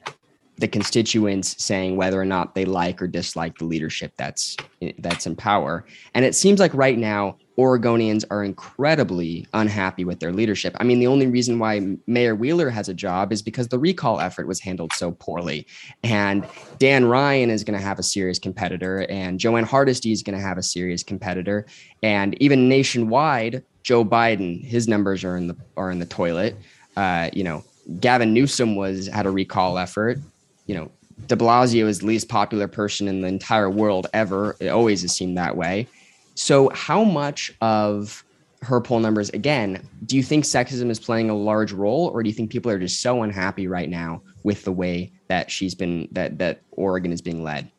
the 0.57 0.67
constituents 0.67 1.62
saying 1.62 1.98
whether 1.98 2.19
or 2.19 2.25
not 2.25 2.55
they 2.55 2.65
like 2.65 3.01
or 3.01 3.07
dislike 3.07 3.57
the 3.57 3.65
leadership 3.65 4.13
that's 4.17 4.55
that's 5.00 5.25
in 5.25 5.36
power. 5.36 5.86
And 6.13 6.24
it 6.24 6.36
seems 6.36 6.60
like 6.60 6.74
right 6.74 6.98
now 6.98 7.38
Oregonians 7.57 8.25
are 8.29 8.43
incredibly 8.43 9.47
unhappy 9.53 10.03
with 10.03 10.19
their 10.19 10.33
leadership. 10.33 10.75
I 10.79 10.83
mean, 10.83 11.00
the 11.00 11.07
only 11.07 11.27
reason 11.27 11.57
why 11.57 11.97
Mayor 12.05 12.35
Wheeler 12.35 12.69
has 12.69 12.89
a 12.89 12.93
job 12.93 13.31
is 13.31 13.41
because 13.41 13.69
the 13.69 13.79
recall 13.79 14.19
effort 14.19 14.47
was 14.47 14.59
handled 14.59 14.91
so 14.93 15.12
poorly. 15.12 15.65
And 16.03 16.45
Dan 16.79 17.05
Ryan 17.05 17.50
is 17.50 17.63
going 17.63 17.79
to 17.79 17.85
have 17.85 17.97
a 17.97 18.03
serious 18.03 18.39
competitor, 18.39 19.05
and 19.09 19.39
Jo 19.39 19.55
Ann 19.55 19.63
Hardesty 19.63 20.12
is 20.12 20.21
going 20.21 20.38
to 20.38 20.43
have 20.43 20.57
a 20.57 20.63
serious 20.63 21.01
competitor. 21.01 21.65
And 22.03 22.39
even 22.41 22.67
nationwide, 22.67 23.63
Joe 23.83 24.03
Biden, 24.03 24.63
his 24.63 24.88
numbers 24.88 25.24
are 25.24 25.38
in 25.38 25.47
the 25.47 25.55
are 25.77 25.91
in 25.91 26.00
the 26.00 26.05
toilet. 26.05 26.57
Uh, 26.97 27.29
you 27.33 27.43
know, 27.43 27.63
Gavin 28.00 28.33
Newsom 28.33 28.75
was 28.75 29.07
had 29.07 29.25
a 29.25 29.31
recall 29.31 29.77
effort. 29.77 30.19
You 30.65 30.75
know, 30.75 30.91
De 31.27 31.35
Blasio 31.35 31.85
is 31.85 32.00
the 32.00 32.07
least 32.07 32.27
popular 32.27 32.67
person 32.67 33.07
in 33.07 33.21
the 33.21 33.27
entire 33.27 33.69
world 33.69 34.07
ever. 34.13 34.57
It 34.59 34.69
always 34.69 35.03
has 35.03 35.13
seemed 35.13 35.38
that 35.38 35.55
way. 35.55 35.88
So, 36.36 36.70
how 36.74 37.04
much 37.04 37.54
of 37.62 38.24
her 38.62 38.82
poll 38.82 39.00
numbers, 39.00 39.30
again, 39.30 39.88
do 40.06 40.18
you 40.18 40.24
think 40.24 40.44
sexism 40.44 40.89
is 40.89 41.00
playing 41.00 41.30
a 41.30 41.36
large 41.36 41.72
role, 41.72 42.08
or 42.08 42.24
do 42.24 42.30
you 42.30 42.36
think 42.36 42.51
people 42.51 42.70
are 42.72 42.80
just 42.80 43.01
so 43.01 43.24
unhappy 43.24 43.68
right 43.68 43.89
now 43.89 44.22
with 44.44 44.63
the 44.65 44.72
way 44.72 45.12
that 45.27 45.50
she's 45.50 45.74
been 45.74 46.08
that 46.12 46.38
that 46.39 46.62
Oregon 46.72 47.12
is 47.12 47.22
being 47.22 47.44
led? 47.44 47.72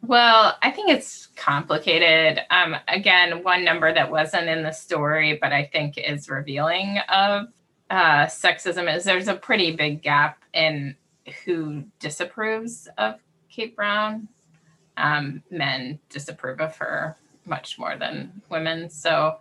Well, 0.00 0.56
I 0.62 0.70
think 0.70 0.90
it's 0.90 1.28
complicated. 1.36 2.40
Um, 2.50 2.76
again, 2.88 3.44
one 3.44 3.64
number 3.64 3.92
that 3.92 4.10
wasn't 4.10 4.48
in 4.48 4.62
the 4.64 4.72
story, 4.72 5.38
but 5.40 5.52
I 5.52 5.64
think 5.72 5.96
is 5.96 6.28
revealing 6.28 6.98
of 7.08 7.48
uh, 7.90 8.26
sexism 8.26 8.92
is 8.92 9.04
there's 9.04 9.28
a 9.28 9.36
pretty 9.36 9.76
big 9.76 10.02
gap 10.02 10.42
in 10.54 10.96
who 11.44 11.84
disapproves 12.00 12.88
of 12.98 13.20
Kate 13.48 13.76
Brown. 13.76 14.28
Um, 14.96 15.42
men 15.50 15.98
disapprove 16.10 16.60
of 16.60 16.76
her 16.76 17.16
much 17.44 17.78
more 17.78 17.96
than 17.96 18.42
women. 18.48 18.90
So 18.90 19.38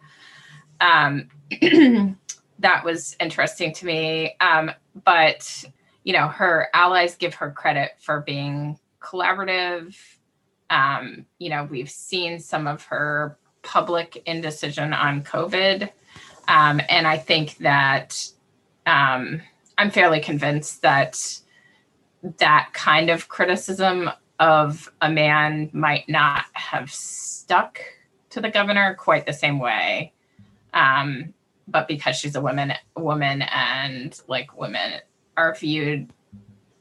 um, 0.79 1.29
that 2.59 2.83
was 2.83 3.15
interesting 3.19 3.73
to 3.73 3.85
me. 3.85 4.35
Um, 4.39 4.71
but, 5.03 5.63
you 6.03 6.13
know, 6.13 6.27
her 6.27 6.69
allies 6.73 7.15
give 7.15 7.35
her 7.35 7.51
credit 7.51 7.91
for 7.99 8.21
being 8.21 8.77
collaborative. 9.01 9.95
Um, 10.69 11.25
you 11.37 11.49
know, 11.49 11.67
we've 11.69 11.89
seen 11.89 12.39
some 12.39 12.67
of 12.67 12.83
her 12.85 13.37
public 13.61 14.21
indecision 14.25 14.93
on 14.93 15.23
COVID. 15.23 15.89
Um, 16.47 16.81
and 16.89 17.07
I 17.07 17.17
think 17.17 17.57
that 17.57 18.27
um, 18.85 19.41
I'm 19.77 19.91
fairly 19.91 20.19
convinced 20.19 20.81
that 20.81 21.39
that 22.37 22.69
kind 22.73 23.09
of 23.09 23.27
criticism 23.27 24.09
of 24.41 24.91
a 25.01 25.09
man 25.09 25.69
might 25.71 26.09
not 26.09 26.45
have 26.53 26.91
stuck 26.91 27.79
to 28.31 28.41
the 28.41 28.49
governor 28.49 28.95
quite 28.95 29.25
the 29.27 29.33
same 29.33 29.59
way. 29.59 30.11
Um, 30.73 31.33
but 31.67 31.87
because 31.87 32.15
she's 32.15 32.35
a 32.35 32.41
woman, 32.41 32.73
woman, 32.97 33.43
and 33.43 34.19
like 34.27 34.57
women 34.59 34.99
are 35.37 35.53
viewed 35.53 36.11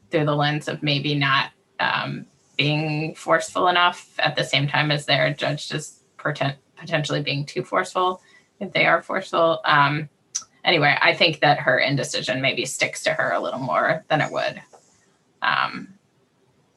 through 0.09 0.25
the 0.25 0.35
lens 0.35 0.67
of 0.67 0.81
maybe 0.81 1.13
not 1.13 1.51
um, 1.79 2.25
being 2.57 3.13
forceful 3.13 3.67
enough 3.67 4.11
at 4.17 4.35
the 4.35 4.43
same 4.43 4.67
time 4.67 4.89
as 4.89 5.05
they're 5.05 5.31
judged 5.33 5.73
as 5.73 5.99
potent- 6.17 6.57
potentially 6.75 7.21
being 7.21 7.45
too 7.45 7.63
forceful 7.63 8.21
if 8.59 8.73
they 8.73 8.87
are 8.87 9.03
forceful. 9.03 9.61
Um, 9.65 10.09
anyway, 10.65 10.97
I 10.99 11.13
think 11.13 11.41
that 11.41 11.59
her 11.59 11.77
indecision 11.77 12.41
maybe 12.41 12.65
sticks 12.65 13.03
to 13.03 13.13
her 13.13 13.31
a 13.31 13.39
little 13.39 13.59
more 13.59 14.03
than 14.09 14.19
it 14.19 14.31
would 14.31 14.61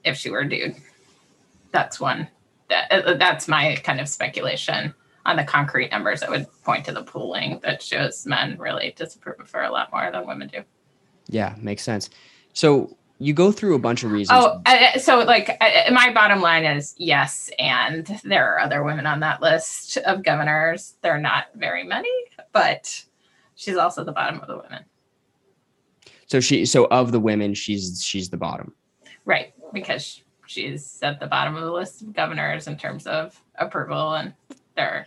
if 0.04 0.16
she 0.16 0.30
were 0.30 0.40
a 0.40 0.48
dude. 0.48 0.76
That's 1.72 2.00
one. 2.00 2.28
That 2.68 2.92
uh, 2.92 3.14
that's 3.14 3.48
my 3.48 3.76
kind 3.82 4.00
of 4.00 4.08
speculation 4.08 4.94
on 5.26 5.36
the 5.36 5.44
concrete 5.44 5.90
numbers 5.90 6.20
that 6.20 6.30
would 6.30 6.46
point 6.64 6.84
to 6.84 6.92
the 6.92 7.02
polling 7.02 7.60
that 7.62 7.82
shows 7.82 8.26
men 8.26 8.56
really 8.58 8.94
disapprove 8.96 9.40
of 9.40 9.50
her 9.52 9.62
a 9.62 9.70
lot 9.70 9.90
more 9.92 10.10
than 10.10 10.26
women 10.26 10.48
do. 10.48 10.62
Yeah, 11.28 11.54
makes 11.58 11.82
sense. 11.82 12.10
So 12.52 12.96
you 13.18 13.32
go 13.32 13.52
through 13.52 13.74
a 13.74 13.78
bunch 13.78 14.04
of 14.04 14.12
reasons. 14.12 14.38
Oh, 14.42 14.60
uh, 14.66 14.98
so 14.98 15.20
like 15.20 15.56
uh, 15.60 15.90
my 15.92 16.12
bottom 16.12 16.40
line 16.40 16.64
is 16.64 16.94
yes, 16.98 17.50
and 17.58 18.06
there 18.24 18.52
are 18.52 18.60
other 18.60 18.82
women 18.82 19.06
on 19.06 19.20
that 19.20 19.40
list 19.40 19.96
of 19.98 20.22
governors. 20.22 20.94
They're 21.00 21.20
not 21.20 21.46
very 21.54 21.84
many, 21.84 22.12
but 22.52 23.04
she's 23.54 23.76
also 23.76 24.04
the 24.04 24.12
bottom 24.12 24.40
of 24.40 24.48
the 24.48 24.56
women. 24.56 24.84
So 26.26 26.40
she, 26.40 26.66
so 26.66 26.86
of 26.86 27.12
the 27.12 27.20
women, 27.20 27.54
she's 27.54 28.02
she's 28.02 28.30
the 28.30 28.36
bottom. 28.36 28.74
Right, 29.24 29.54
because 29.74 30.22
she's 30.46 30.98
at 31.02 31.20
the 31.20 31.26
bottom 31.26 31.56
of 31.56 31.62
the 31.62 31.72
list 31.72 32.02
of 32.02 32.14
governors 32.14 32.66
in 32.66 32.76
terms 32.76 33.06
of 33.06 33.38
approval, 33.58 34.14
and 34.14 34.32
there 34.76 35.06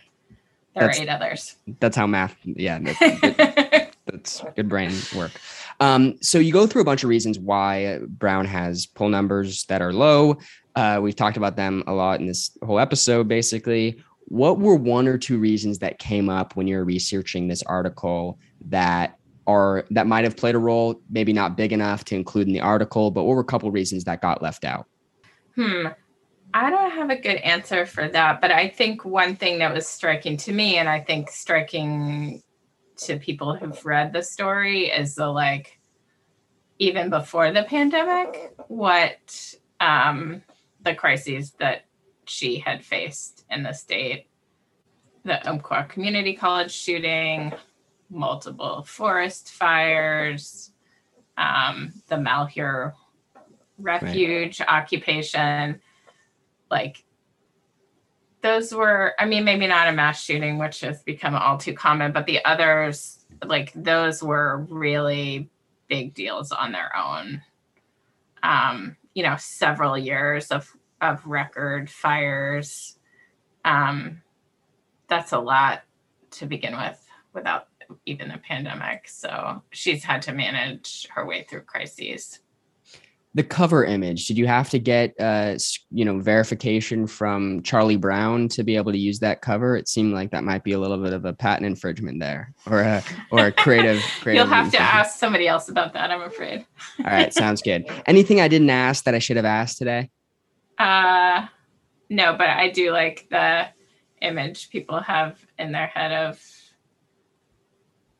there 0.74 0.86
that's, 0.86 0.98
are 0.98 1.02
eight 1.02 1.08
others. 1.08 1.56
That's 1.80 1.96
how 1.96 2.06
math. 2.06 2.36
Yeah, 2.44 2.78
that's, 2.80 2.98
good, 3.20 3.88
that's 4.06 4.42
good 4.54 4.68
brain 4.68 4.92
work. 5.16 5.32
Um, 5.80 6.16
so 6.20 6.38
you 6.38 6.52
go 6.52 6.66
through 6.66 6.82
a 6.82 6.84
bunch 6.84 7.02
of 7.02 7.08
reasons 7.08 7.38
why 7.38 7.98
Brown 8.06 8.44
has 8.46 8.86
poll 8.86 9.08
numbers 9.08 9.64
that 9.64 9.82
are 9.82 9.92
low. 9.92 10.38
Uh, 10.74 11.00
we've 11.02 11.16
talked 11.16 11.36
about 11.36 11.56
them 11.56 11.82
a 11.86 11.92
lot 11.92 12.20
in 12.20 12.26
this 12.26 12.56
whole 12.64 12.78
episode. 12.78 13.28
Basically, 13.28 14.02
what 14.26 14.58
were 14.58 14.76
one 14.76 15.08
or 15.08 15.18
two 15.18 15.38
reasons 15.38 15.78
that 15.80 15.98
came 15.98 16.28
up 16.28 16.54
when 16.56 16.66
you're 16.66 16.84
researching 16.84 17.48
this 17.48 17.62
article 17.64 18.38
that 18.66 19.17
are 19.48 19.84
that 19.90 20.06
might 20.06 20.24
have 20.24 20.36
played 20.36 20.54
a 20.54 20.58
role? 20.58 21.00
Maybe 21.10 21.32
not 21.32 21.56
big 21.56 21.72
enough 21.72 22.04
to 22.06 22.14
include 22.14 22.46
in 22.46 22.52
the 22.52 22.60
article, 22.60 23.10
but 23.10 23.24
what 23.24 23.34
were 23.34 23.40
a 23.40 23.44
couple 23.44 23.70
reasons 23.70 24.04
that 24.04 24.22
got 24.22 24.42
left 24.42 24.64
out? 24.64 24.86
Hmm. 25.56 25.88
I 26.54 26.70
don't 26.70 26.92
have 26.92 27.10
a 27.10 27.16
good 27.16 27.36
answer 27.36 27.84
for 27.84 28.08
that, 28.08 28.40
but 28.40 28.50
I 28.50 28.68
think 28.68 29.04
one 29.04 29.36
thing 29.36 29.58
that 29.58 29.74
was 29.74 29.86
striking 29.86 30.36
to 30.38 30.52
me, 30.52 30.78
and 30.78 30.88
I 30.88 31.00
think 31.00 31.30
striking 31.30 32.42
to 32.98 33.18
people 33.18 33.54
who've 33.54 33.84
read 33.84 34.12
the 34.12 34.22
story, 34.22 34.86
is 34.86 35.14
the 35.14 35.26
like, 35.26 35.78
even 36.78 37.10
before 37.10 37.52
the 37.52 37.64
pandemic, 37.64 38.54
what 38.68 39.54
um, 39.80 40.42
the 40.82 40.94
crises 40.94 41.52
that 41.58 41.84
she 42.24 42.58
had 42.58 42.84
faced 42.84 43.44
in 43.50 43.62
the 43.62 43.72
state 43.72 44.28
the 45.28 45.48
Umpqua 45.48 45.86
Community 45.88 46.34
College 46.34 46.72
shooting, 46.72 47.52
multiple 48.10 48.84
forest 48.84 49.50
fires, 49.50 50.72
um, 51.36 51.92
the 52.08 52.16
Malheur 52.16 52.94
refuge 53.78 54.60
right. 54.60 54.68
occupation 54.68 55.80
like 56.70 57.04
those 58.42 58.74
were 58.74 59.14
i 59.18 59.24
mean 59.24 59.44
maybe 59.44 59.66
not 59.66 59.88
a 59.88 59.92
mass 59.92 60.22
shooting 60.22 60.58
which 60.58 60.80
has 60.80 61.02
become 61.02 61.34
all 61.34 61.56
too 61.56 61.72
common 61.72 62.12
but 62.12 62.26
the 62.26 62.44
others 62.44 63.24
like 63.44 63.72
those 63.74 64.22
were 64.22 64.66
really 64.68 65.48
big 65.88 66.12
deals 66.14 66.52
on 66.52 66.72
their 66.72 66.90
own 66.96 67.40
um 68.42 68.96
you 69.14 69.22
know 69.22 69.36
several 69.38 69.96
years 69.96 70.48
of 70.48 70.76
of 71.00 71.24
record 71.24 71.88
fires 71.88 72.98
um 73.64 74.20
that's 75.06 75.32
a 75.32 75.38
lot 75.38 75.82
to 76.30 76.46
begin 76.46 76.76
with 76.76 77.04
without 77.32 77.67
even 78.06 78.28
the 78.28 78.38
pandemic 78.38 79.08
so 79.08 79.62
she's 79.70 80.04
had 80.04 80.22
to 80.22 80.32
manage 80.32 81.06
her 81.10 81.26
way 81.26 81.46
through 81.48 81.62
crises. 81.62 82.40
The 83.34 83.44
cover 83.44 83.84
image 83.84 84.26
did 84.26 84.38
you 84.38 84.46
have 84.46 84.70
to 84.70 84.78
get 84.78 85.14
uh 85.20 85.56
you 85.90 86.04
know 86.04 86.18
verification 86.18 87.06
from 87.06 87.62
charlie 87.62 87.96
brown 87.96 88.48
to 88.48 88.64
be 88.64 88.74
able 88.74 88.90
to 88.90 88.98
use 88.98 89.18
that 89.20 89.42
cover? 89.42 89.76
It 89.76 89.86
seemed 89.86 90.14
like 90.14 90.30
that 90.30 90.44
might 90.44 90.64
be 90.64 90.72
a 90.72 90.78
little 90.78 90.96
bit 90.98 91.12
of 91.12 91.24
a 91.24 91.32
patent 91.32 91.66
infringement 91.66 92.20
there 92.20 92.52
or 92.66 92.80
a 92.80 93.02
or 93.30 93.46
a 93.46 93.52
creative, 93.52 94.02
creative 94.22 94.46
you'll 94.46 94.54
have 94.54 94.72
to 94.72 94.80
ask 94.80 95.18
somebody 95.18 95.46
else 95.46 95.68
about 95.68 95.92
that 95.92 96.10
i'm 96.10 96.22
afraid. 96.22 96.64
All 97.00 97.10
right 97.10 97.32
sounds 97.32 97.62
good. 97.62 97.86
Anything 98.06 98.40
i 98.40 98.48
didn't 98.48 98.70
ask 98.70 99.04
that 99.04 99.14
i 99.14 99.18
should 99.18 99.36
have 99.36 99.44
asked 99.44 99.78
today? 99.78 100.10
Uh 100.78 101.46
no 102.10 102.34
but 102.36 102.48
i 102.48 102.70
do 102.70 102.90
like 102.90 103.28
the 103.30 103.68
image 104.22 104.70
people 104.70 105.00
have 105.00 105.38
in 105.58 105.70
their 105.70 105.86
head 105.86 106.12
of 106.12 106.40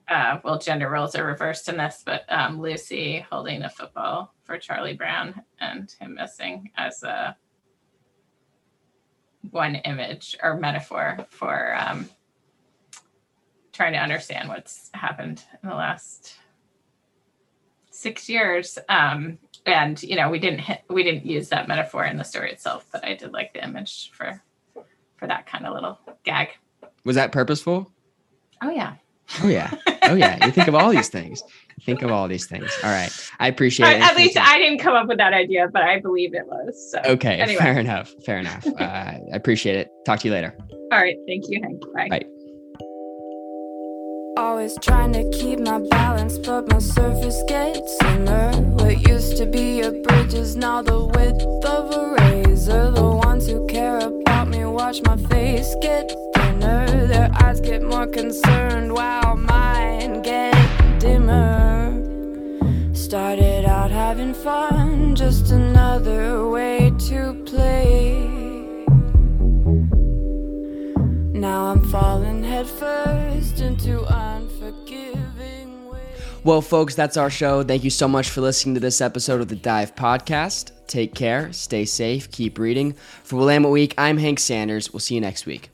uh, 0.09 0.41
well, 0.43 0.59
gender 0.59 0.89
roles 0.89 1.15
are 1.15 1.27
reversed 1.27 1.69
in 1.69 1.77
this, 1.77 2.03
but 2.05 2.25
um, 2.29 2.61
Lucy 2.61 3.25
holding 3.31 3.63
a 3.63 3.71
football 3.71 4.33
for 4.45 4.59
Charlie 4.59 4.95
Brown 4.95 5.43
and 5.61 5.95
him 6.01 6.15
missing 6.15 6.71
as 6.77 7.03
a 7.03 7.37
one 9.51 9.77
image 9.77 10.37
or 10.43 10.57
metaphor 10.57 11.27
for 11.31 11.77
um, 11.79 12.09
trying 13.73 13.93
to 13.93 13.99
understand 13.99 14.49
what's 14.49 14.91
happened 14.95 15.43
in 15.63 15.69
the 15.69 15.75
last 15.75 16.37
six 17.91 18.29
years. 18.29 18.79
Um, 18.89 19.39
and 19.67 20.03
you 20.03 20.17
know, 20.17 20.31
we 20.31 20.39
didn't 20.39 20.61
hit, 20.61 20.83
we 20.89 21.03
didn't 21.03 21.27
use 21.27 21.51
that 21.51 21.69
metaphor 21.69 22.05
in 22.05 22.17
the 22.17 22.25
story 22.25 22.51
itself, 22.51 22.87
but 22.91 23.05
I 23.05 23.15
did 23.15 23.33
like 23.33 23.53
the 23.53 23.63
image 23.63 24.11
for 24.13 24.43
for 25.17 25.27
that 25.27 25.47
kind 25.47 25.67
of 25.67 25.75
little 25.75 25.99
gag. 26.25 26.51
Was 27.05 27.17
that 27.17 27.33
purposeful? 27.33 27.91
Oh 28.63 28.71
yeah. 28.71 28.95
Oh 29.43 29.49
yeah. 29.49 29.71
Oh 30.03 30.15
yeah. 30.15 30.45
You 30.45 30.53
think 30.53 30.69
of 30.69 30.75
all 30.75 30.91
these 30.91 31.09
things. 31.09 31.43
Think 31.85 32.03
of 32.03 32.11
all 32.11 32.29
these 32.29 32.47
things. 32.47 32.71
All 32.83 32.91
right. 32.91 33.11
I 33.39 33.49
appreciate 33.49 33.89
it. 33.89 34.03
At 34.03 34.17
least 34.17 34.37
I 34.37 34.59
didn't 34.59 34.79
come 34.79 34.95
up 34.95 35.07
with 35.07 35.19
that 35.19 35.33
idea, 35.33 35.69
but 35.73 35.83
I 35.83 36.01
believe 36.01 36.35
it 36.35 36.47
was. 36.47 36.91
So. 36.91 37.01
Okay. 37.13 37.41
Anyway. 37.41 37.59
Fair 37.59 37.79
enough. 37.79 38.15
Fair 38.25 38.39
enough. 38.39 38.67
Uh, 38.67 38.83
I 38.85 39.21
appreciate 39.33 39.77
it. 39.77 39.91
Talk 40.05 40.21
to 40.21 40.29
you 40.29 40.35
later. 40.35 40.57
All 40.93 40.99
right. 40.99 41.17
Thank 41.27 41.45
you, 41.49 41.61
Hank. 41.63 41.83
Bye. 41.95 42.09
Bye. 42.09 42.27
Always 44.37 44.77
trying 44.83 45.13
to 45.15 45.29
keep 45.31 45.59
my 45.61 45.81
balance, 45.91 46.39
but 46.39 46.69
my 46.69 46.79
surface 46.79 47.43
gets 47.49 47.97
thinner. 47.99 48.53
What 48.53 49.07
used 49.07 49.37
to 49.39 49.47
be 49.47 49.81
a 49.81 49.91
bridge 49.91 50.35
is 50.35 50.57
now 50.57 50.81
the 50.83 51.05
width 51.05 51.43
of 51.65 51.91
a 51.91 52.15
razor. 52.15 52.91
The 52.93 53.05
ones 53.05 53.47
who 53.49 53.67
care 53.67 53.99
about 53.99 54.49
me 54.49 54.65
watch 54.65 55.03
my 55.03 55.17
face 55.17 55.75
get 55.83 56.09
thinner. 56.35 56.38
Their 57.09 57.31
eyes 57.43 57.59
get 57.63 57.83
more 57.83 58.07
concerned 58.07 58.93
while 58.93 59.35
mine 59.35 60.21
get 60.21 60.55
dimmer. 61.01 62.05
Started 62.93 63.65
out 63.65 63.91
having 63.91 64.35
fun, 64.35 65.17
just 65.17 65.51
another 65.51 66.47
way 66.51 66.93
to 67.09 67.43
play. 67.47 68.29
Now 71.33 71.73
I'm 71.73 71.83
falling 71.89 72.45
headfirst 72.45 73.61
into 73.63 74.05
unforgiving 74.05 75.87
ways. 75.89 76.21
Well, 76.45 76.61
folks, 76.61 76.95
that's 76.95 77.17
our 77.17 77.31
show. 77.31 77.63
Thank 77.63 77.85
you 77.85 77.91
so 77.91 78.07
much 78.07 78.29
for 78.29 78.43
listening 78.43 78.75
to 78.75 78.81
this 78.81 79.01
episode 79.01 79.41
of 79.41 79.49
the 79.49 79.57
Dive 79.57 79.95
Podcast. 79.95 80.73
Take 80.87 81.15
care, 81.15 81.55
stay 81.55 81.87
safe, 81.87 82.31
keep 82.31 82.59
reading. 82.59 82.93
For 83.25 83.37
Willamette 83.37 83.71
Week, 83.71 83.95
I'm 83.97 84.19
Hank 84.19 84.39
Sanders. 84.39 84.93
We'll 84.93 85.01
see 85.01 85.15
you 85.15 85.23
next 85.23 85.47
week. 85.47 85.71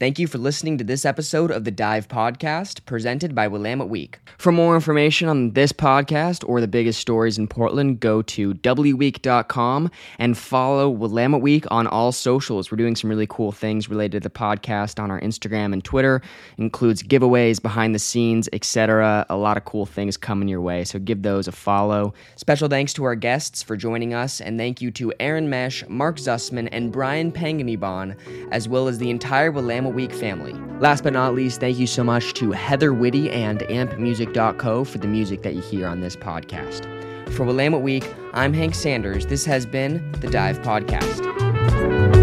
Thank 0.00 0.18
you 0.18 0.26
for 0.26 0.38
listening 0.38 0.78
to 0.78 0.84
this 0.84 1.04
episode 1.04 1.50
of 1.50 1.64
the 1.64 1.70
Dive 1.70 2.08
Podcast 2.08 2.86
presented 2.86 3.34
by 3.34 3.46
Willamette 3.48 3.90
Week. 3.90 4.18
For 4.38 4.50
more 4.50 4.74
information 4.74 5.28
on 5.28 5.50
this 5.50 5.72
podcast 5.72 6.42
or 6.48 6.62
the 6.62 6.66
biggest 6.66 7.00
stories 7.00 7.36
in 7.36 7.46
Portland, 7.46 8.00
go 8.00 8.22
to 8.22 8.54
wweek.com 8.54 9.90
and 10.18 10.38
follow 10.38 10.88
Willamette 10.88 11.42
Week 11.42 11.66
on 11.70 11.86
all 11.86 12.12
socials. 12.12 12.70
We're 12.70 12.78
doing 12.78 12.96
some 12.96 13.10
really 13.10 13.26
cool 13.26 13.52
things 13.52 13.90
related 13.90 14.22
to 14.22 14.28
the 14.30 14.34
podcast 14.34 14.98
on 14.98 15.10
our 15.10 15.20
Instagram 15.20 15.74
and 15.74 15.84
Twitter. 15.84 16.22
It 16.56 16.62
includes 16.62 17.02
giveaways, 17.02 17.60
behind 17.60 17.94
the 17.94 17.98
scenes, 17.98 18.48
etc. 18.54 19.26
A 19.28 19.36
lot 19.36 19.58
of 19.58 19.66
cool 19.66 19.84
things 19.84 20.16
coming 20.16 20.48
your 20.48 20.62
way, 20.62 20.84
so 20.84 20.98
give 20.98 21.20
those 21.20 21.46
a 21.46 21.52
follow. 21.52 22.14
Special 22.36 22.68
thanks 22.68 22.94
to 22.94 23.04
our 23.04 23.14
guests 23.14 23.62
for 23.62 23.76
joining 23.76 24.14
us, 24.14 24.40
and 24.40 24.58
thank 24.58 24.80
you 24.80 24.90
to 24.92 25.12
Aaron 25.20 25.50
Mesh, 25.50 25.86
Mark 25.90 26.16
Zusman, 26.16 26.70
and 26.72 26.90
Brian 26.90 27.30
Panganiban, 27.30 28.16
as 28.50 28.66
well 28.66 28.88
as 28.88 28.96
the 28.96 29.10
entire 29.10 29.50
Willamette 29.50 29.89
Week 29.90 30.12
family. 30.12 30.54
Last 30.80 31.04
but 31.04 31.12
not 31.12 31.34
least, 31.34 31.60
thank 31.60 31.78
you 31.78 31.86
so 31.86 32.02
much 32.02 32.34
to 32.34 32.52
Heather 32.52 32.92
Whitty 32.92 33.30
and 33.30 33.60
ampmusic.co 33.60 34.84
for 34.84 34.98
the 34.98 35.08
music 35.08 35.42
that 35.42 35.54
you 35.54 35.60
hear 35.60 35.86
on 35.86 36.00
this 36.00 36.16
podcast. 36.16 36.86
For 37.30 37.44
Willamette 37.44 37.82
Week, 37.82 38.12
I'm 38.32 38.52
Hank 38.52 38.74
Sanders. 38.74 39.26
This 39.26 39.44
has 39.44 39.66
been 39.66 40.10
the 40.20 40.28
Dive 40.28 40.58
Podcast. 40.60 42.19